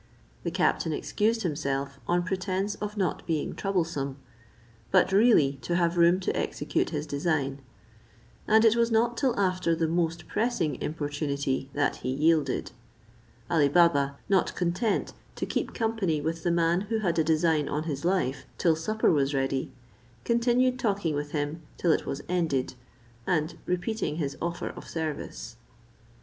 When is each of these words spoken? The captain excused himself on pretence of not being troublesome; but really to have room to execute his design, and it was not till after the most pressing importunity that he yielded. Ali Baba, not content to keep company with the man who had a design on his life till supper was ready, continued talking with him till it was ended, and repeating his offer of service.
The 0.41 0.49
captain 0.49 0.93
excused 0.93 1.43
himself 1.43 1.99
on 2.07 2.23
pretence 2.23 2.73
of 2.81 2.97
not 2.97 3.23
being 3.27 3.53
troublesome; 3.53 4.17
but 4.89 5.11
really 5.11 5.59
to 5.61 5.75
have 5.75 5.95
room 5.95 6.19
to 6.21 6.35
execute 6.35 6.89
his 6.89 7.05
design, 7.05 7.61
and 8.47 8.65
it 8.65 8.75
was 8.75 8.89
not 8.89 9.15
till 9.15 9.39
after 9.39 9.75
the 9.75 9.87
most 9.87 10.27
pressing 10.27 10.81
importunity 10.81 11.69
that 11.73 11.97
he 11.97 12.09
yielded. 12.09 12.71
Ali 13.47 13.69
Baba, 13.69 14.17
not 14.27 14.55
content 14.55 15.13
to 15.35 15.45
keep 15.45 15.75
company 15.75 16.19
with 16.19 16.41
the 16.41 16.49
man 16.49 16.81
who 16.89 16.97
had 17.01 17.19
a 17.19 17.23
design 17.23 17.69
on 17.69 17.83
his 17.83 18.03
life 18.03 18.47
till 18.57 18.75
supper 18.75 19.11
was 19.11 19.35
ready, 19.35 19.71
continued 20.25 20.79
talking 20.79 21.13
with 21.13 21.29
him 21.29 21.61
till 21.77 21.91
it 21.91 22.07
was 22.07 22.23
ended, 22.27 22.73
and 23.27 23.55
repeating 23.67 24.15
his 24.15 24.35
offer 24.41 24.69
of 24.69 24.87
service. 24.87 25.57